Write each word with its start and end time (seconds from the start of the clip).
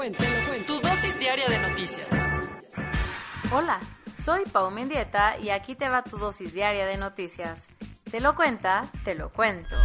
cuento. 0.00 0.24
Tu 0.66 0.80
dosis 0.80 1.18
diaria 1.18 1.46
de 1.50 1.58
noticias. 1.58 2.08
Hola, 3.52 3.78
soy 4.16 4.46
Pau 4.46 4.70
Mendieta 4.70 5.36
y 5.36 5.50
aquí 5.50 5.74
te 5.74 5.90
va 5.90 6.02
tu 6.02 6.16
dosis 6.16 6.54
diaria 6.54 6.86
de 6.86 6.96
noticias. 6.96 7.68
Te 8.10 8.20
lo 8.20 8.34
cuenta, 8.34 8.86
te 9.04 9.14
lo 9.14 9.30
cuento. 9.30 9.76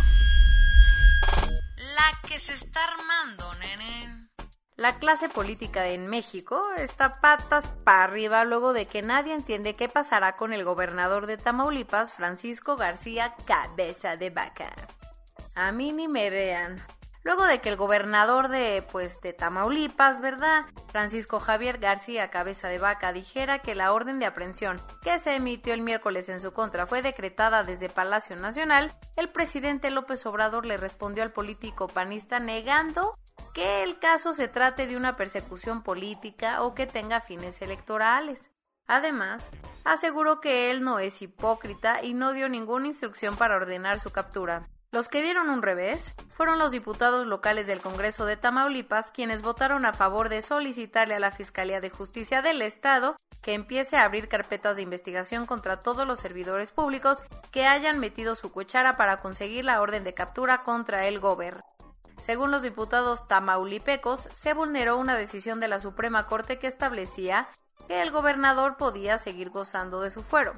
La 1.97 2.29
que 2.29 2.39
se 2.39 2.53
está 2.53 2.79
armando, 2.85 3.55
nene. 3.55 4.29
La 4.77 4.99
clase 4.99 5.27
política 5.27 5.85
en 5.89 6.07
México 6.07 6.63
está 6.77 7.19
patas 7.19 7.67
para 7.83 8.05
arriba 8.05 8.45
luego 8.45 8.71
de 8.71 8.85
que 8.85 9.01
nadie 9.01 9.33
entiende 9.33 9.75
qué 9.75 9.89
pasará 9.89 10.37
con 10.37 10.53
el 10.53 10.63
gobernador 10.63 11.27
de 11.27 11.35
Tamaulipas, 11.35 12.13
Francisco 12.13 12.77
García 12.77 13.35
Cabeza 13.45 14.15
de 14.15 14.29
Vaca. 14.29 14.73
A 15.55 15.73
mí 15.73 15.91
ni 15.91 16.07
me 16.07 16.29
vean. 16.29 16.81
Luego 17.25 17.47
de 17.47 17.59
que 17.59 17.69
el 17.69 17.75
gobernador 17.75 18.49
de, 18.49 18.85
pues, 18.91 19.19
de 19.19 19.33
Tamaulipas, 19.33 20.21
¿verdad? 20.21 20.63
Francisco 20.91 21.39
Javier 21.39 21.79
García 21.79 22.29
Cabeza 22.29 22.67
de 22.67 22.77
Vaca 22.77 23.11
dijera 23.13 23.57
que 23.57 23.73
la 23.73 23.93
orden 23.93 24.19
de 24.19 24.27
aprehensión 24.27 24.79
que 25.01 25.17
se 25.17 25.33
emitió 25.33 25.73
el 25.73 25.81
miércoles 25.81 26.29
en 26.29 26.39
su 26.39 26.53
contra 26.53 26.85
fue 26.85 27.01
decretada 27.01 27.63
desde 27.63 27.89
Palacio 27.89 28.35
Nacional, 28.35 28.93
el 29.15 29.29
presidente 29.29 29.89
López 29.89 30.23
Obrador 30.27 30.67
le 30.67 30.77
respondió 30.77 31.23
al 31.23 31.31
político 31.31 31.87
panista 31.87 32.37
negando 32.37 33.17
que 33.55 33.81
el 33.81 33.97
caso 33.97 34.31
se 34.31 34.47
trate 34.47 34.85
de 34.85 34.95
una 34.95 35.15
persecución 35.15 35.81
política 35.81 36.61
o 36.61 36.75
que 36.75 36.85
tenga 36.85 37.21
fines 37.21 37.59
electorales. 37.63 38.51
Además, 38.85 39.49
aseguró 39.83 40.39
que 40.41 40.69
él 40.69 40.83
no 40.83 40.99
es 40.99 41.23
hipócrita 41.23 42.03
y 42.03 42.13
no 42.13 42.33
dio 42.33 42.49
ninguna 42.49 42.85
instrucción 42.85 43.35
para 43.35 43.55
ordenar 43.55 43.99
su 43.99 44.11
captura. 44.11 44.69
Los 44.95 45.09
que 45.09 45.21
dieron 45.21 45.49
un 45.49 45.61
revés 45.61 46.13
fueron 46.37 46.57
los 46.57 46.71
diputados 46.71 47.27
locales 47.27 47.67
del 47.67 47.81
Congreso 47.81 48.23
de 48.23 48.37
Tamaulipas, 48.37 49.11
quienes 49.11 49.41
votaron 49.41 49.85
a 49.85 49.91
favor 49.91 50.29
de 50.29 50.41
solicitarle 50.41 51.15
a 51.15 51.19
la 51.19 51.31
Fiscalía 51.31 51.81
de 51.81 51.89
Justicia 51.89 52.41
del 52.41 52.61
Estado 52.61 53.17
que 53.41 53.55
empiece 53.55 53.97
a 53.97 54.05
abrir 54.05 54.29
carpetas 54.29 54.77
de 54.77 54.83
investigación 54.83 55.45
contra 55.47 55.81
todos 55.81 56.07
los 56.07 56.19
servidores 56.19 56.71
públicos 56.71 57.23
que 57.51 57.67
hayan 57.67 57.99
metido 57.99 58.35
su 58.35 58.53
cuchara 58.53 58.93
para 58.93 59.17
conseguir 59.17 59.65
la 59.65 59.81
orden 59.81 60.05
de 60.05 60.13
captura 60.13 60.63
contra 60.63 61.05
el 61.07 61.19
gobierno. 61.19 61.61
Según 62.17 62.49
los 62.51 62.61
diputados 62.61 63.27
tamaulipecos, 63.27 64.29
se 64.31 64.53
vulneró 64.53 64.95
una 64.95 65.17
decisión 65.17 65.59
de 65.59 65.67
la 65.67 65.81
Suprema 65.81 66.25
Corte 66.25 66.57
que 66.57 66.67
establecía 66.67 67.49
que 67.89 68.01
el 68.01 68.11
gobernador 68.11 68.77
podía 68.77 69.17
seguir 69.17 69.49
gozando 69.49 69.99
de 69.99 70.09
su 70.09 70.23
fuero. 70.23 70.53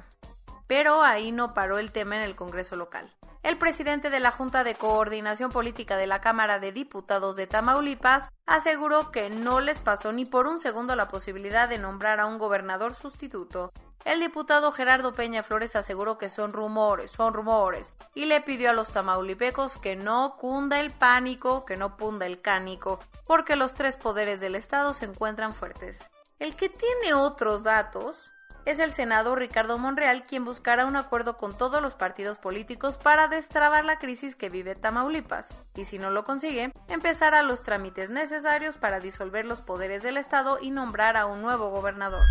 Pero 0.68 1.02
ahí 1.02 1.32
no 1.32 1.54
paró 1.54 1.80
el 1.80 1.90
tema 1.90 2.14
en 2.14 2.22
el 2.22 2.36
Congreso 2.36 2.76
local. 2.76 3.17
El 3.42 3.56
presidente 3.56 4.10
de 4.10 4.18
la 4.18 4.32
Junta 4.32 4.64
de 4.64 4.74
Coordinación 4.74 5.50
Política 5.50 5.96
de 5.96 6.08
la 6.08 6.20
Cámara 6.20 6.58
de 6.58 6.72
Diputados 6.72 7.36
de 7.36 7.46
Tamaulipas 7.46 8.30
aseguró 8.46 9.10
que 9.12 9.30
no 9.30 9.60
les 9.60 9.78
pasó 9.78 10.12
ni 10.12 10.24
por 10.24 10.46
un 10.48 10.58
segundo 10.58 10.96
la 10.96 11.08
posibilidad 11.08 11.68
de 11.68 11.78
nombrar 11.78 12.18
a 12.18 12.26
un 12.26 12.38
gobernador 12.38 12.94
sustituto. 12.96 13.72
El 14.04 14.20
diputado 14.20 14.72
Gerardo 14.72 15.14
Peña 15.14 15.42
Flores 15.42 15.76
aseguró 15.76 16.18
que 16.18 16.30
son 16.30 16.52
rumores, 16.52 17.10
son 17.10 17.34
rumores, 17.34 17.94
y 18.14 18.26
le 18.26 18.40
pidió 18.40 18.70
a 18.70 18.72
los 18.72 18.90
tamaulipecos 18.92 19.78
que 19.78 19.96
no 19.96 20.36
cunda 20.36 20.80
el 20.80 20.90
pánico, 20.90 21.64
que 21.64 21.76
no 21.76 21.96
punda 21.96 22.26
el 22.26 22.40
cánico, 22.40 22.98
porque 23.26 23.56
los 23.56 23.74
tres 23.74 23.96
poderes 23.96 24.40
del 24.40 24.54
Estado 24.54 24.94
se 24.94 25.04
encuentran 25.04 25.52
fuertes. 25.52 26.10
El 26.38 26.56
que 26.56 26.68
tiene 26.68 27.14
otros 27.14 27.64
datos 27.64 28.32
es 28.68 28.80
el 28.80 28.92
senador 28.92 29.38
Ricardo 29.38 29.78
Monreal 29.78 30.24
quien 30.24 30.44
buscará 30.44 30.84
un 30.84 30.96
acuerdo 30.96 31.38
con 31.38 31.56
todos 31.56 31.80
los 31.80 31.94
partidos 31.94 32.36
políticos 32.36 32.98
para 32.98 33.26
destrabar 33.26 33.86
la 33.86 33.98
crisis 33.98 34.36
que 34.36 34.50
vive 34.50 34.74
Tamaulipas, 34.74 35.48
y 35.74 35.86
si 35.86 35.98
no 35.98 36.10
lo 36.10 36.24
consigue, 36.24 36.70
empezará 36.86 37.42
los 37.42 37.62
trámites 37.62 38.10
necesarios 38.10 38.76
para 38.76 39.00
disolver 39.00 39.46
los 39.46 39.62
poderes 39.62 40.02
del 40.02 40.18
Estado 40.18 40.58
y 40.60 40.70
nombrar 40.70 41.16
a 41.16 41.24
un 41.24 41.40
nuevo 41.40 41.70
gobernador. 41.70 42.26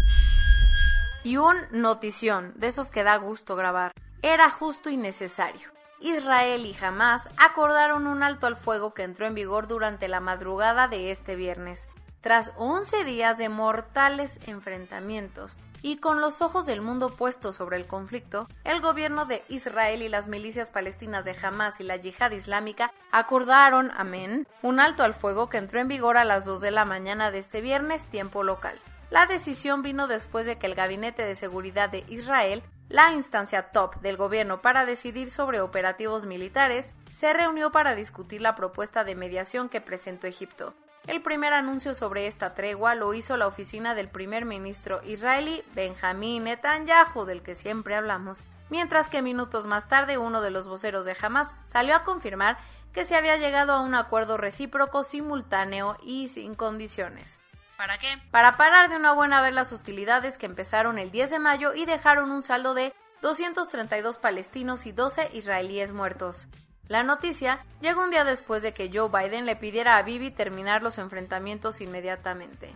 Y 1.23 1.37
un 1.37 1.57
notición, 1.71 2.53
de 2.55 2.67
esos 2.67 2.91
que 2.91 3.03
da 3.03 3.17
gusto 3.17 3.55
grabar, 3.55 3.91
era 4.21 4.51
justo 4.51 4.91
y 4.91 4.97
necesario. 4.97 5.71
Israel 5.99 6.67
y 6.67 6.77
Hamas 6.79 7.27
acordaron 7.37 8.05
un 8.05 8.21
alto 8.21 8.45
al 8.45 8.57
fuego 8.57 8.93
que 8.93 9.01
entró 9.01 9.25
en 9.25 9.33
vigor 9.33 9.67
durante 9.67 10.07
la 10.07 10.19
madrugada 10.19 10.87
de 10.87 11.09
este 11.09 11.35
viernes. 11.35 11.87
Tras 12.21 12.51
11 12.57 13.05
días 13.05 13.37
de 13.37 13.49
mortales 13.49 14.39
enfrentamientos, 14.45 15.57
y 15.87 15.95
con 15.95 16.19
los 16.19 16.41
ojos 16.41 16.65
del 16.65 16.81
mundo 16.81 17.07
puestos 17.07 17.55
sobre 17.55 17.77
el 17.77 17.87
conflicto, 17.87 18.49
el 18.65 18.81
gobierno 18.81 19.25
de 19.25 19.41
Israel 19.47 20.01
y 20.01 20.09
las 20.09 20.27
milicias 20.27 20.69
palestinas 20.69 21.23
de 21.23 21.33
Hamas 21.41 21.79
y 21.79 21.83
la 21.83 21.95
yihad 21.95 22.31
islámica 22.31 22.91
acordaron, 23.13 23.91
amén, 23.95 24.49
un 24.61 24.81
alto 24.81 25.03
al 25.03 25.13
fuego 25.13 25.47
que 25.47 25.59
entró 25.59 25.79
en 25.79 25.87
vigor 25.87 26.17
a 26.17 26.25
las 26.25 26.43
2 26.43 26.59
de 26.59 26.71
la 26.71 26.83
mañana 26.83 27.31
de 27.31 27.39
este 27.39 27.61
viernes, 27.61 28.05
tiempo 28.07 28.43
local. 28.43 28.77
La 29.11 29.27
decisión 29.27 29.81
vino 29.81 30.07
después 30.07 30.45
de 30.45 30.57
que 30.57 30.67
el 30.67 30.75
Gabinete 30.75 31.23
de 31.23 31.37
Seguridad 31.37 31.89
de 31.89 32.03
Israel, 32.09 32.63
la 32.89 33.13
instancia 33.13 33.71
top 33.71 33.95
del 34.01 34.17
gobierno 34.17 34.61
para 34.61 34.85
decidir 34.85 35.31
sobre 35.31 35.61
operativos 35.61 36.25
militares, 36.25 36.91
se 37.13 37.31
reunió 37.31 37.71
para 37.71 37.95
discutir 37.95 38.41
la 38.41 38.55
propuesta 38.55 39.05
de 39.05 39.15
mediación 39.15 39.69
que 39.69 39.79
presentó 39.79 40.27
Egipto. 40.27 40.73
El 41.07 41.21
primer 41.21 41.53
anuncio 41.53 41.93
sobre 41.93 42.27
esta 42.27 42.53
tregua 42.53 42.93
lo 42.93 43.13
hizo 43.13 43.37
la 43.37 43.47
oficina 43.47 43.95
del 43.95 44.09
primer 44.09 44.43
ministro 44.43 45.01
israelí 45.05 45.63
Benjamín 45.73 46.43
Netanyahu, 46.43 47.23
del 47.23 47.41
que 47.41 47.55
siempre 47.55 47.95
hablamos, 47.95 48.43
mientras 48.69 49.07
que 49.07 49.21
minutos 49.21 49.67
más 49.67 49.87
tarde 49.87 50.17
uno 50.17 50.41
de 50.41 50.51
los 50.51 50.67
voceros 50.67 51.05
de 51.05 51.15
Hamas 51.21 51.55
salió 51.65 51.95
a 51.95 52.03
confirmar 52.03 52.57
que 52.91 53.05
se 53.05 53.15
había 53.15 53.37
llegado 53.37 53.71
a 53.71 53.79
un 53.79 53.95
acuerdo 53.95 54.35
recíproco 54.35 55.05
simultáneo 55.05 55.97
y 56.03 56.27
sin 56.27 56.55
condiciones. 56.55 57.39
¿Para 57.77 57.97
qué? 57.97 58.07
Para 58.29 58.57
parar 58.57 58.89
de 58.89 58.97
una 58.97 59.13
buena 59.13 59.41
vez 59.41 59.53
las 59.53 59.71
hostilidades 59.71 60.37
que 60.37 60.45
empezaron 60.45 60.99
el 60.99 61.11
10 61.11 61.29
de 61.29 61.39
mayo 61.39 61.73
y 61.73 61.85
dejaron 61.85 62.31
un 62.31 62.41
saldo 62.41 62.73
de 62.73 62.93
232 63.21 64.17
palestinos 64.17 64.85
y 64.85 64.91
12 64.91 65.29
israelíes 65.33 65.93
muertos. 65.93 66.47
La 66.89 67.03
noticia 67.03 67.65
llega 67.81 68.01
un 68.01 68.11
día 68.11 68.23
después 68.23 68.61
de 68.61 68.73
que 68.73 68.89
Joe 68.93 69.09
Biden 69.09 69.45
le 69.45 69.57
pidiera 69.57 69.97
a 69.97 70.03
Bibi 70.03 70.31
terminar 70.31 70.83
los 70.83 70.97
enfrentamientos 70.97 71.81
inmediatamente. 71.81 72.73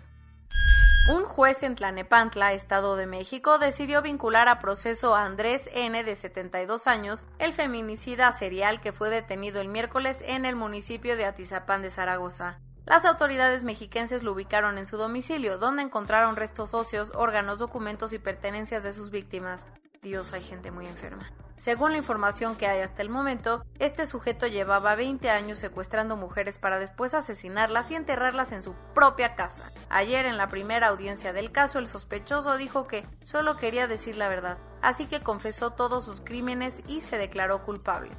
Un 1.10 1.24
juez 1.24 1.64
en 1.64 1.76
Tlanepantla, 1.76 2.54
Estado 2.54 2.96
de 2.96 3.08
México, 3.08 3.58
decidió 3.58 4.02
vincular 4.02 4.50
a 4.50 4.60
proceso 4.60 5.16
a 5.16 5.24
Andrés 5.24 5.70
N. 5.74 6.04
de 6.04 6.16
72 6.16 6.88
años, 6.88 7.24
el 7.40 7.54
feminicida 7.54 8.32
serial 8.34 8.82
que 8.82 8.92
fue 8.92 9.10
detenido 9.10 9.62
el 9.62 9.68
miércoles 9.68 10.22
en 10.28 10.46
el 10.46 10.56
municipio 10.56 11.16
de 11.16 11.26
Atizapán 11.26 11.82
de 11.82 11.90
Zaragoza. 11.90 12.60
Las 12.86 13.06
autoridades 13.06 13.64
mexiquenses 13.64 14.24
lo 14.24 14.34
ubicaron 14.34 14.78
en 14.78 14.86
su 14.86 14.98
domicilio, 14.98 15.58
donde 15.58 15.84
encontraron 15.84 16.36
restos 16.36 16.74
óseos, 16.74 17.12
órganos, 17.16 17.60
documentos 17.60 18.12
y 18.12 18.20
pertenencias 18.20 18.84
de 18.84 18.92
sus 18.92 19.10
víctimas. 19.10 19.66
Dios, 20.02 20.34
hay 20.34 20.42
gente 20.42 20.70
muy 20.70 20.86
enferma. 20.86 21.32
Según 21.62 21.92
la 21.92 22.00
información 22.00 22.56
que 22.56 22.66
hay 22.66 22.82
hasta 22.82 23.04
el 23.04 23.10
momento, 23.10 23.64
este 23.78 24.08
sujeto 24.08 24.48
llevaba 24.48 24.96
20 24.96 25.30
años 25.30 25.60
secuestrando 25.60 26.18
mujeres 26.18 26.58
para 26.58 26.80
después 26.80 27.14
asesinarlas 27.14 27.92
y 27.92 27.94
enterrarlas 27.94 28.52
en 28.52 28.64
su 28.64 28.74
propia 28.96 29.36
casa. 29.36 29.72
Ayer, 29.88 30.26
en 30.26 30.38
la 30.38 30.50
primera 30.50 30.88
audiencia 30.88 31.34
del 31.34 31.52
caso, 31.52 31.78
el 31.78 31.86
sospechoso 31.86 32.58
dijo 32.58 32.88
que 32.88 33.06
solo 33.22 33.58
quería 33.58 33.86
decir 33.86 34.18
la 34.18 34.28
verdad, 34.28 34.58
así 34.82 35.06
que 35.06 35.22
confesó 35.22 35.70
todos 35.70 36.04
sus 36.04 36.20
crímenes 36.20 36.82
y 36.88 37.02
se 37.02 37.20
declaró 37.20 37.64
culpable. 37.64 38.10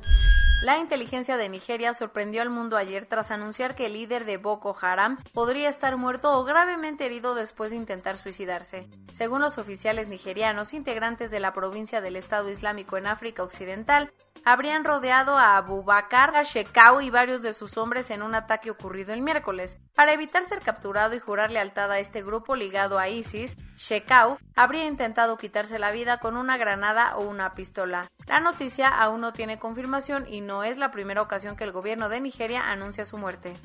La 0.62 0.78
inteligencia 0.78 1.36
de 1.36 1.48
Nigeria 1.48 1.92
sorprendió 1.92 2.40
al 2.40 2.48
mundo 2.48 2.76
ayer 2.76 3.06
tras 3.06 3.32
anunciar 3.32 3.74
que 3.74 3.86
el 3.86 3.94
líder 3.94 4.24
de 4.24 4.36
Boko 4.36 4.76
Haram 4.80 5.18
podría 5.32 5.68
estar 5.68 5.96
muerto 5.96 6.38
o 6.38 6.44
gravemente 6.44 7.04
herido 7.04 7.34
después 7.34 7.72
de 7.72 7.78
intentar 7.78 8.16
suicidarse. 8.16 8.88
Según 9.12 9.40
los 9.40 9.58
oficiales 9.58 10.06
nigerianos 10.06 10.72
integrantes 10.72 11.32
de 11.32 11.40
la 11.40 11.52
provincia 11.52 12.00
del 12.00 12.14
Estado 12.14 12.48
Islámico 12.48 12.96
en 12.96 13.08
África 13.08 13.42
Occidental, 13.42 14.12
habrían 14.44 14.84
rodeado 14.84 15.36
a 15.36 15.56
Abu 15.56 15.82
Bakr 15.82 16.34
al-Shekau 16.34 17.00
y 17.00 17.10
varios 17.10 17.42
de 17.42 17.52
sus 17.52 17.76
hombres 17.76 18.10
en 18.10 18.22
un 18.22 18.34
ataque 18.34 18.70
ocurrido 18.70 19.12
el 19.12 19.22
miércoles. 19.22 19.78
Para 19.94 20.12
evitar 20.12 20.44
ser 20.44 20.60
capturado 20.60 21.14
y 21.14 21.20
jurar 21.20 21.50
lealtad 21.50 21.90
a 21.90 21.98
este 21.98 22.22
grupo 22.22 22.56
ligado 22.56 22.98
a 22.98 23.08
ISIS, 23.08 23.56
Shekau 23.76 24.38
habría 24.54 24.86
intentado 24.86 25.36
quitarse 25.36 25.78
la 25.78 25.92
vida 25.92 26.18
con 26.18 26.36
una 26.36 26.56
granada 26.56 27.16
o 27.16 27.22
una 27.22 27.52
pistola. 27.52 28.10
La 28.26 28.40
noticia 28.40 28.88
aún 28.88 29.20
no 29.20 29.32
tiene 29.32 29.58
confirmación 29.58 30.26
y 30.26 30.40
no 30.40 30.64
es 30.64 30.78
la 30.78 30.90
primera 30.90 31.22
ocasión 31.22 31.56
que 31.56 31.64
el 31.64 31.72
gobierno 31.72 32.08
de 32.08 32.20
Nigeria 32.20 32.70
anuncia 32.70 33.04
su 33.04 33.18
muerte. 33.18 33.56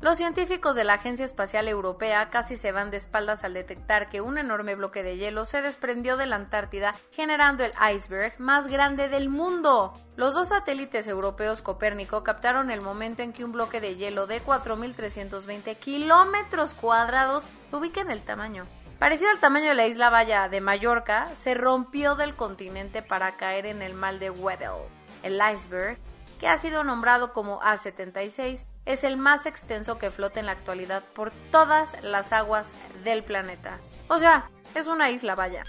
Los 0.00 0.16
científicos 0.16 0.74
de 0.74 0.84
la 0.84 0.94
Agencia 0.94 1.26
Espacial 1.26 1.68
Europea 1.68 2.30
casi 2.30 2.56
se 2.56 2.72
van 2.72 2.90
de 2.90 2.96
espaldas 2.96 3.44
al 3.44 3.52
detectar 3.52 4.08
que 4.08 4.22
un 4.22 4.38
enorme 4.38 4.74
bloque 4.74 5.02
de 5.02 5.18
hielo 5.18 5.44
se 5.44 5.60
desprendió 5.60 6.16
de 6.16 6.24
la 6.24 6.36
Antártida, 6.36 6.94
generando 7.12 7.64
el 7.64 7.74
iceberg 7.94 8.40
más 8.40 8.66
grande 8.66 9.10
del 9.10 9.28
mundo. 9.28 9.92
Los 10.16 10.32
dos 10.32 10.48
satélites 10.48 11.06
europeos 11.06 11.60
Copérnico 11.60 12.24
captaron 12.24 12.70
el 12.70 12.80
momento 12.80 13.22
en 13.22 13.34
que 13.34 13.44
un 13.44 13.52
bloque 13.52 13.82
de 13.82 13.96
hielo 13.96 14.26
de 14.26 14.42
4.320 14.42 15.76
kilómetros 15.76 16.72
cuadrados 16.72 17.44
ubica 17.70 18.00
en 18.00 18.10
el 18.10 18.22
tamaño. 18.22 18.66
Parecido 18.98 19.30
al 19.30 19.38
tamaño 19.38 19.68
de 19.68 19.74
la 19.74 19.86
isla 19.86 20.08
Valla 20.08 20.48
de 20.48 20.62
Mallorca, 20.62 21.28
se 21.36 21.52
rompió 21.52 22.14
del 22.14 22.36
continente 22.36 23.02
para 23.02 23.36
caer 23.36 23.66
en 23.66 23.82
el 23.82 23.92
mar 23.92 24.18
de 24.18 24.30
Weddell. 24.30 24.88
El 25.22 25.38
iceberg, 25.52 25.98
que 26.38 26.48
ha 26.48 26.56
sido 26.56 26.84
nombrado 26.84 27.34
como 27.34 27.60
A76, 27.60 28.66
es 28.84 29.04
el 29.04 29.16
más 29.16 29.46
extenso 29.46 29.98
que 29.98 30.10
flota 30.10 30.40
en 30.40 30.46
la 30.46 30.52
actualidad 30.52 31.02
por 31.14 31.30
todas 31.50 31.94
las 32.02 32.32
aguas 32.32 32.72
del 33.04 33.22
planeta. 33.22 33.78
O 34.08 34.18
sea, 34.18 34.50
es 34.74 34.86
una 34.86 35.10
isla 35.10 35.34
vaya. 35.34 35.64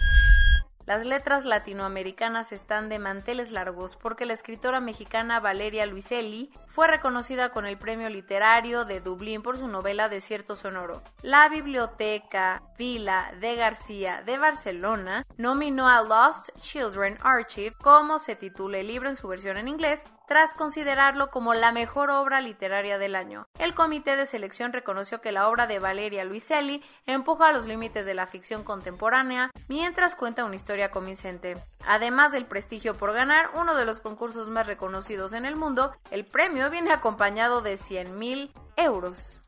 Las 0.84 1.06
letras 1.06 1.44
latinoamericanas 1.44 2.50
están 2.50 2.88
de 2.88 2.98
manteles 2.98 3.52
largos 3.52 3.96
porque 3.96 4.26
la 4.26 4.32
escritora 4.32 4.80
mexicana 4.80 5.38
Valeria 5.38 5.86
Luiselli 5.86 6.50
fue 6.66 6.88
reconocida 6.88 7.50
con 7.50 7.66
el 7.66 7.78
Premio 7.78 8.10
Literario 8.10 8.84
de 8.84 9.00
Dublín 9.00 9.42
por 9.42 9.56
su 9.56 9.68
novela 9.68 10.08
Desierto 10.08 10.56
Sonoro. 10.56 11.00
La 11.22 11.48
Biblioteca 11.48 12.62
Vila 12.76 13.32
de 13.38 13.54
García 13.54 14.22
de 14.22 14.38
Barcelona 14.38 15.24
nominó 15.36 15.88
a 15.88 16.02
Lost 16.02 16.48
Children 16.58 17.16
Archive, 17.22 17.76
como 17.80 18.18
se 18.18 18.34
titula 18.34 18.78
el 18.78 18.88
libro 18.88 19.08
en 19.08 19.14
su 19.14 19.28
versión 19.28 19.58
en 19.58 19.68
inglés, 19.68 20.02
tras 20.32 20.54
considerarlo 20.54 21.30
como 21.30 21.52
la 21.52 21.72
mejor 21.72 22.08
obra 22.08 22.40
literaria 22.40 22.96
del 22.96 23.16
año. 23.16 23.46
El 23.58 23.74
comité 23.74 24.16
de 24.16 24.24
selección 24.24 24.72
reconoció 24.72 25.20
que 25.20 25.30
la 25.30 25.46
obra 25.46 25.66
de 25.66 25.78
Valeria 25.78 26.24
Luiselli 26.24 26.82
empuja 27.04 27.52
los 27.52 27.66
límites 27.66 28.06
de 28.06 28.14
la 28.14 28.26
ficción 28.26 28.64
contemporánea 28.64 29.50
mientras 29.68 30.16
cuenta 30.16 30.46
una 30.46 30.56
historia 30.56 30.90
convincente. 30.90 31.58
Además 31.86 32.32
del 32.32 32.46
prestigio 32.46 32.96
por 32.96 33.12
ganar 33.12 33.50
uno 33.56 33.74
de 33.74 33.84
los 33.84 34.00
concursos 34.00 34.48
más 34.48 34.66
reconocidos 34.66 35.34
en 35.34 35.44
el 35.44 35.54
mundo, 35.54 35.94
el 36.10 36.24
premio 36.24 36.70
viene 36.70 36.92
acompañado 36.92 37.60
de 37.60 37.76
100 37.76 38.18
mil 38.18 38.54
euros. 38.76 39.38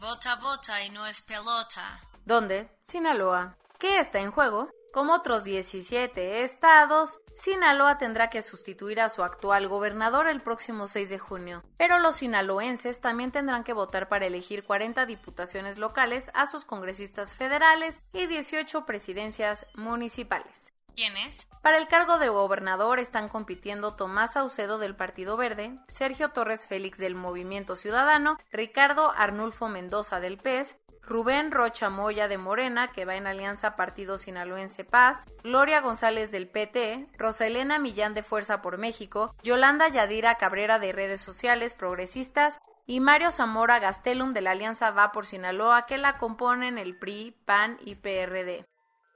Vota, 0.00 0.36
vota 0.36 0.80
y 0.84 0.90
no 0.90 1.06
es 1.06 1.22
pelota. 1.22 1.98
¿Dónde? 2.24 2.68
Sinaloa. 2.84 3.56
¿Qué 3.80 3.98
está 3.98 4.20
en 4.20 4.30
juego? 4.30 4.68
Como 4.94 5.12
otros 5.12 5.42
17 5.42 6.44
estados, 6.44 7.18
Sinaloa 7.34 7.98
tendrá 7.98 8.30
que 8.30 8.42
sustituir 8.42 9.00
a 9.00 9.08
su 9.08 9.24
actual 9.24 9.66
gobernador 9.66 10.28
el 10.28 10.40
próximo 10.40 10.86
6 10.86 11.10
de 11.10 11.18
junio. 11.18 11.64
Pero 11.76 11.98
los 11.98 12.14
sinaloenses 12.14 13.00
también 13.00 13.32
tendrán 13.32 13.64
que 13.64 13.72
votar 13.72 14.08
para 14.08 14.26
elegir 14.26 14.62
40 14.62 15.04
diputaciones 15.06 15.78
locales 15.78 16.30
a 16.32 16.46
sus 16.46 16.64
congresistas 16.64 17.36
federales 17.36 18.00
y 18.12 18.28
18 18.28 18.86
presidencias 18.86 19.66
municipales. 19.74 20.72
¿Quiénes? 20.94 21.48
Para 21.60 21.78
el 21.78 21.88
cargo 21.88 22.18
de 22.18 22.28
gobernador 22.28 23.00
están 23.00 23.28
compitiendo 23.28 23.96
Tomás 23.96 24.34
Saucedo 24.34 24.78
del 24.78 24.94
Partido 24.94 25.36
Verde, 25.36 25.76
Sergio 25.88 26.28
Torres 26.28 26.68
Félix 26.68 26.98
del 26.98 27.16
Movimiento 27.16 27.74
Ciudadano, 27.74 28.38
Ricardo 28.52 29.10
Arnulfo 29.16 29.68
Mendoza 29.68 30.20
del 30.20 30.38
PES, 30.38 30.76
Rubén 31.06 31.50
Rocha 31.50 31.90
Moya 31.90 32.28
de 32.28 32.38
Morena, 32.38 32.92
que 32.92 33.04
va 33.04 33.16
en 33.16 33.26
alianza 33.26 33.76
Partido 33.76 34.18
Sinaloense 34.18 34.84
Paz, 34.84 35.24
Gloria 35.42 35.80
González 35.80 36.30
del 36.30 36.48
PT, 36.48 37.08
Rosalena 37.18 37.78
Millán 37.78 38.14
de 38.14 38.22
Fuerza 38.22 38.62
por 38.62 38.78
México, 38.78 39.34
Yolanda 39.42 39.88
Yadira 39.88 40.36
Cabrera 40.36 40.78
de 40.78 40.92
Redes 40.92 41.20
Sociales 41.20 41.74
Progresistas 41.74 42.60
y 42.86 43.00
Mario 43.00 43.30
Zamora 43.30 43.78
Gastelum 43.78 44.32
de 44.32 44.40
la 44.40 44.52
Alianza 44.52 44.90
Va 44.90 45.12
por 45.12 45.26
Sinaloa, 45.26 45.86
que 45.86 45.98
la 45.98 46.18
componen 46.18 46.78
el 46.78 46.98
PRI, 46.98 47.36
PAN 47.44 47.78
y 47.80 47.96
PRD. 47.96 48.66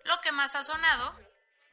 Lo 0.04 0.14
que 0.22 0.32
más 0.32 0.54
ha 0.54 0.62
sonado 0.62 1.28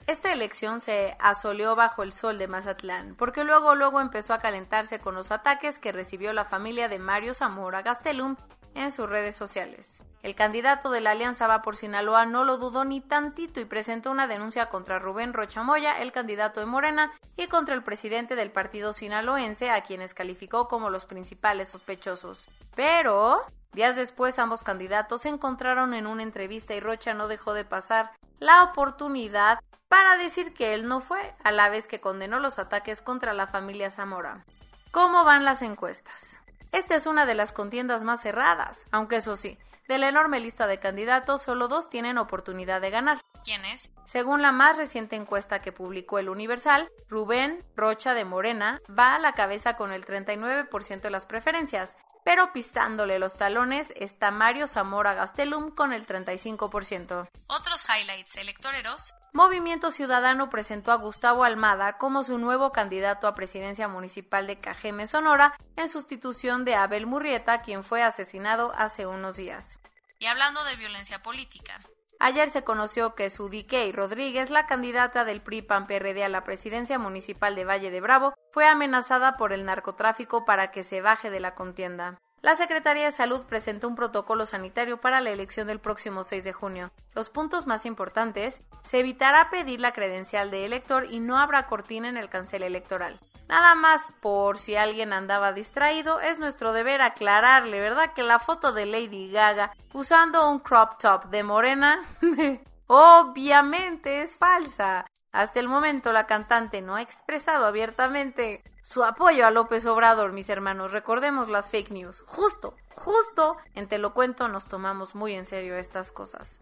esta 0.08 0.32
elección 0.32 0.82
se 0.82 1.18
asoleó 1.20 1.76
bajo 1.76 2.04
el 2.04 2.14
sol 2.14 2.38
de 2.38 2.48
Mazatlán, 2.48 3.16
porque 3.16 3.44
luego 3.44 3.74
luego 3.74 4.02
empezó 4.02 4.36
a 4.36 4.40
calentarse 4.40 5.00
con 5.00 5.16
los 5.16 5.32
ataques 5.32 5.80
que 5.80 5.92
recibió 5.92 6.32
la 6.32 6.46
familia 6.46 6.88
de 6.88 7.00
Mario 7.00 7.34
Zamora 7.34 7.82
Gastelum 7.82 8.36
en 8.76 8.92
sus 8.92 9.10
redes 9.10 9.36
sociales. 9.36 10.04
El 10.22 10.36
candidato 10.36 10.90
de 10.90 11.02
la 11.02 11.12
Alianza 11.12 11.48
Va 11.48 11.62
por 11.62 11.76
Sinaloa 11.76 12.26
no 12.26 12.44
lo 12.44 12.58
dudó 12.58 12.84
ni 12.84 13.00
tantito 13.00 13.60
y 13.60 13.66
presentó 13.66 14.12
una 14.12 14.28
denuncia 14.28 14.70
contra 14.70 15.00
Rubén 15.00 15.34
Rochamoya, 15.34 16.00
el 16.02 16.12
candidato 16.12 16.60
de 16.60 16.66
Morena, 16.66 17.12
y 17.38 17.48
contra 17.48 17.76
el 17.76 17.84
presidente 17.84 18.36
del 18.36 18.52
partido 18.52 18.94
sinaloense, 18.94 19.70
a 19.70 19.82
quienes 19.82 20.14
calificó 20.14 20.68
como 20.68 20.90
los 20.90 21.06
principales 21.06 21.70
sospechosos. 21.70 22.50
Pero, 22.76 23.42
días 23.74 23.96
después, 23.96 24.40
ambos 24.40 24.64
candidatos 24.64 25.22
se 25.22 25.30
encontraron 25.30 25.94
en 25.94 26.08
una 26.08 26.24
entrevista 26.24 26.74
y 26.74 26.80
Rocha 26.80 27.14
no 27.14 27.28
dejó 27.28 27.54
de 27.54 27.66
pasar 27.66 28.12
la 28.40 28.64
oportunidad 28.64 29.60
para 29.88 30.18
decir 30.18 30.54
que 30.54 30.74
él 30.74 30.88
no 30.88 31.02
fue, 31.02 31.36
a 31.44 31.52
la 31.52 31.70
vez 31.70 31.88
que 31.88 32.02
condenó 32.02 32.40
los 32.40 32.58
ataques 32.60 33.02
contra 33.02 33.34
la 33.34 33.48
familia 33.48 33.92
Zamora. 33.92 34.44
¿Cómo 34.92 35.24
van 35.24 35.46
las 35.46 35.62
encuestas? 35.62 36.40
Esta 36.76 36.96
es 36.96 37.06
una 37.06 37.26
de 37.26 37.36
las 37.36 37.54
contiendas 37.54 38.04
más 38.04 38.22
cerradas, 38.22 38.86
aunque 38.92 39.16
eso 39.16 39.38
sí, 39.38 39.58
de 39.88 39.98
la 39.98 40.10
enorme 40.10 40.42
lista 40.42 40.68
de 40.68 40.78
candidatos, 40.78 41.42
solo 41.42 41.70
dos 41.70 41.90
tienen 41.90 42.18
oportunidad 42.18 42.82
de 42.82 42.90
ganar. 42.90 43.22
¿Quiénes? 43.46 43.92
Según 44.06 44.42
la 44.42 44.52
más 44.52 44.76
reciente 44.76 45.16
encuesta 45.16 45.62
que 45.62 45.72
publicó 45.72 46.18
el 46.18 46.30
Universal, 46.30 46.90
Rubén 47.08 47.64
Rocha 47.76 48.16
de 48.16 48.26
Morena 48.26 48.82
va 48.90 49.14
a 49.14 49.20
la 49.20 49.34
cabeza 49.34 49.76
con 49.76 49.94
el 49.94 50.04
39% 50.04 51.02
de 51.02 51.10
las 51.12 51.28
preferencias, 51.28 51.96
pero 52.24 52.52
pisándole 52.54 53.20
los 53.20 53.38
talones 53.38 53.94
está 53.96 54.32
Mario 54.32 54.66
Zamora 54.66 55.14
Gastelum 55.14 55.70
con 55.76 55.94
el 55.94 56.08
35%. 56.08 57.30
Otros 57.46 57.86
highlights 57.88 58.36
electoreros. 58.38 59.14
Movimiento 59.32 59.92
Ciudadano 59.92 60.50
presentó 60.50 60.92
a 60.92 60.96
Gustavo 60.96 61.44
Almada 61.44 62.00
como 62.00 62.24
su 62.24 62.40
nuevo 62.40 62.72
candidato 62.72 63.28
a 63.28 63.36
presidencia 63.36 63.88
municipal 63.88 64.48
de 64.48 64.60
Cajeme, 64.60 65.06
Sonora, 65.06 65.56
en 65.76 65.90
sustitución 65.90 66.66
de 66.66 66.74
Abel 66.74 67.06
Murrieta, 67.06 67.62
quien 67.62 67.84
fue 67.84 68.02
asesinado 68.02 68.74
hace 68.76 69.06
unos 69.06 69.38
días. 69.38 69.78
Y 70.18 70.26
hablando 70.26 70.64
de 70.64 70.78
violencia 70.78 71.22
política, 71.22 71.80
Ayer 72.28 72.50
se 72.50 72.64
conoció 72.64 73.14
que 73.14 73.30
Sudiquei 73.30 73.92
Rodríguez, 73.92 74.50
la 74.50 74.66
candidata 74.66 75.26
del 75.26 75.42
PRI 75.42 75.62
PAN 75.62 75.86
PRD 75.86 76.24
a 76.24 76.28
la 76.28 76.44
presidencia 76.44 76.98
municipal 76.98 77.54
de 77.54 77.66
Valle 77.66 77.92
de 77.92 78.02
Bravo, 78.02 78.34
fue 78.52 78.66
amenazada 78.66 79.38
por 79.38 79.54
el 79.54 79.64
narcotráfico 79.64 80.44
para 80.44 80.72
que 80.72 80.84
se 80.84 81.02
baje 81.02 81.30
de 81.30 81.40
la 81.40 81.54
contienda. 81.54 82.18
La 82.42 82.56
Secretaría 82.56 83.06
de 83.06 83.12
Salud 83.12 83.46
presentó 83.46 83.88
un 83.88 83.94
protocolo 83.94 84.48
sanitario 84.48 85.00
para 85.00 85.22
la 85.22 85.30
elección 85.30 85.68
del 85.68 85.78
próximo 85.78 86.24
6 86.24 86.44
de 86.44 86.52
junio. 86.52 86.92
Los 87.14 87.30
puntos 87.30 87.68
más 87.68 87.86
importantes, 87.86 88.60
se 88.82 88.98
evitará 88.98 89.52
pedir 89.52 89.80
la 89.80 89.92
credencial 89.92 90.50
de 90.50 90.66
elector 90.66 91.06
y 91.08 91.20
no 91.20 91.38
habrá 91.38 91.68
cortina 91.68 92.10
en 92.10 92.18
el 92.18 92.30
cancel 92.30 92.64
electoral. 92.64 93.20
Nada 93.48 93.76
más 93.76 94.08
por 94.22 94.58
si 94.58 94.76
alguien 94.76 95.14
andaba 95.14 95.54
distraído, 95.54 96.20
es 96.20 96.40
nuestro 96.40 96.74
deber 96.74 97.02
aclararle, 97.02 97.80
¿verdad? 97.80 98.14
Que 98.14 98.24
la 98.24 98.40
foto 98.40 98.74
de 98.74 98.86
Lady 98.86 99.32
Gaga 99.32 99.72
usando 99.94 100.50
un 100.50 100.60
crop 100.60 100.98
top 100.98 101.26
de 101.26 101.44
morena 101.44 102.02
obviamente 102.88 104.22
es 104.22 104.38
falsa. 104.38 105.06
Hasta 105.32 105.60
el 105.60 105.68
momento 105.68 106.14
la 106.14 106.28
cantante 106.28 106.82
no 106.82 106.96
ha 106.96 107.02
expresado 107.02 107.66
abiertamente 107.66 108.64
su 108.82 109.04
apoyo 109.04 109.46
a 109.46 109.52
López 109.52 109.86
Obrador, 109.86 110.32
mis 110.32 110.50
hermanos. 110.50 110.94
Recordemos 110.94 111.50
las 111.50 111.72
fake 111.72 111.92
news. 111.92 112.24
Justo, 112.26 112.76
justo 112.96 113.58
en 113.74 113.88
Te 113.88 113.98
lo 113.98 114.14
cuento 114.14 114.48
nos 114.48 114.68
tomamos 114.68 115.14
muy 115.14 115.36
en 115.36 115.46
serio 115.46 115.76
estas 115.76 116.12
cosas. 116.12 116.62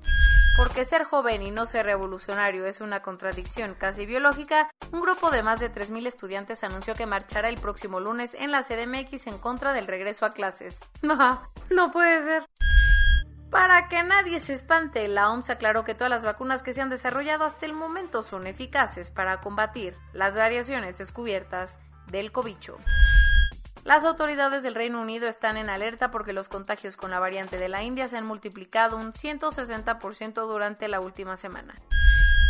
Porque 0.56 0.86
ser 0.86 1.04
joven 1.04 1.42
y 1.42 1.52
no 1.52 1.66
ser 1.66 1.86
revolucionario 1.86 2.66
es 2.66 2.80
una 2.80 3.02
contradicción 3.02 3.76
casi 3.78 4.06
biológica, 4.06 4.70
un 4.94 5.02
grupo 5.02 5.30
de 5.30 5.44
más 5.44 5.60
de 5.60 5.74
3.000 5.74 6.08
estudiantes 6.08 6.64
anunció 6.64 6.96
que 6.96 7.06
marchará 7.06 7.50
el 7.50 7.60
próximo 7.60 8.00
lunes 8.00 8.34
en 8.34 8.54
la 8.54 8.64
CDMX 8.64 9.28
en 9.28 9.38
contra 9.38 9.74
del 9.74 9.88
regreso 9.88 10.26
a 10.26 10.30
clases. 10.30 10.80
No, 11.02 11.52
no 11.70 11.92
puede 11.92 12.24
ser. 12.24 12.46
Para 13.50 13.88
que 13.88 14.04
nadie 14.04 14.40
se 14.40 14.54
espante, 14.54 15.08
la 15.08 15.32
OMS 15.32 15.50
aclaró 15.50 15.84
que 15.84 15.96
todas 15.96 16.12
las 16.12 16.24
vacunas 16.24 16.62
que 16.62 16.74
se 16.74 16.82
han 16.82 16.90
desarrollado 16.90 17.46
hasta 17.46 17.66
el 17.66 17.74
momento 17.74 18.22
son 18.22 18.46
eficaces 18.46 19.10
para 19.10 19.42
combatir 19.42 19.98
las 20.14 20.36
variaciones 20.38 21.00
descubiertas 21.00 21.80
del 22.08 22.32
cobicho. 22.32 22.78
Las 23.84 24.06
autoridades 24.06 24.62
del 24.62 24.76
Reino 24.76 25.02
Unido 25.02 25.28
están 25.28 25.58
en 25.58 25.70
alerta 25.70 26.12
porque 26.12 26.34
los 26.34 26.48
contagios 26.48 26.96
con 26.96 27.10
la 27.10 27.20
variante 27.20 27.58
de 27.58 27.70
la 27.70 27.82
India 27.82 28.08
se 28.08 28.18
han 28.18 28.26
multiplicado 28.26 28.98
un 28.98 29.14
160% 29.14 30.34
durante 30.46 30.88
la 30.88 31.00
última 31.00 31.36
semana. 31.36 31.74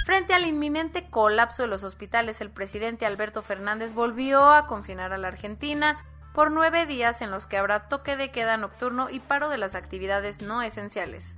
Frente 0.05 0.33
al 0.33 0.47
inminente 0.47 1.09
colapso 1.09 1.61
de 1.61 1.69
los 1.69 1.83
hospitales, 1.83 2.41
el 2.41 2.49
presidente 2.49 3.05
Alberto 3.05 3.41
Fernández 3.41 3.93
volvió 3.93 4.51
a 4.51 4.65
confinar 4.65 5.13
a 5.13 5.17
la 5.17 5.29
Argentina 5.29 6.03
por 6.33 6.51
nueve 6.51 6.85
días 6.85 7.21
en 7.21 7.31
los 7.31 7.47
que 7.47 7.57
habrá 7.57 7.87
toque 7.87 8.17
de 8.17 8.31
queda 8.31 8.57
nocturno 8.57 9.09
y 9.09 9.19
paro 9.19 9.49
de 9.49 9.57
las 9.57 9.75
actividades 9.75 10.41
no 10.41 10.61
esenciales. 10.61 11.35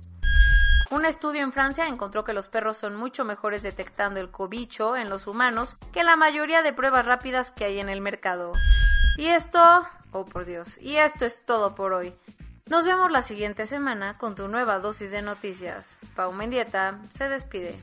Un 0.90 1.06
estudio 1.06 1.40
en 1.40 1.52
Francia 1.52 1.88
encontró 1.88 2.22
que 2.22 2.34
los 2.34 2.48
perros 2.48 2.76
son 2.76 2.96
mucho 2.96 3.24
mejores 3.24 3.62
detectando 3.62 4.20
el 4.20 4.30
cobicho 4.30 4.94
en 4.94 5.08
los 5.08 5.26
humanos 5.26 5.76
que 5.90 6.04
la 6.04 6.16
mayoría 6.16 6.62
de 6.62 6.74
pruebas 6.74 7.06
rápidas 7.06 7.50
que 7.50 7.64
hay 7.64 7.78
en 7.80 7.88
el 7.88 8.02
mercado. 8.02 8.52
Y 9.16 9.28
esto, 9.28 9.86
oh 10.10 10.26
por 10.26 10.44
Dios, 10.44 10.78
y 10.82 10.96
esto 10.96 11.24
es 11.24 11.44
todo 11.46 11.74
por 11.74 11.94
hoy. 11.94 12.14
Nos 12.66 12.84
vemos 12.84 13.10
la 13.10 13.22
siguiente 13.22 13.66
semana 13.66 14.18
con 14.18 14.34
tu 14.34 14.48
nueva 14.48 14.78
dosis 14.78 15.10
de 15.10 15.22
noticias. 15.22 15.96
Pau 16.14 16.32
Mendieta 16.32 17.00
se 17.10 17.28
despide. 17.28 17.82